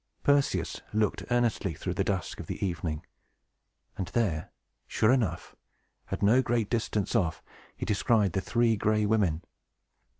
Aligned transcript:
Perseus 0.23 0.81
looked 0.93 1.23
earnestly 1.29 1.75
through 1.75 1.93
the 1.93 2.03
dusk 2.03 2.39
of 2.39 2.47
the 2.47 2.65
evening, 2.65 3.05
and 3.95 4.07
there, 4.07 4.49
sure 4.87 5.11
enough, 5.13 5.55
at 6.09 6.23
no 6.23 6.41
great 6.41 6.71
distance 6.71 7.15
off, 7.15 7.43
he 7.77 7.85
descried 7.85 8.33
the 8.33 8.41
Three 8.41 8.75
Gray 8.75 9.05
Women. 9.05 9.43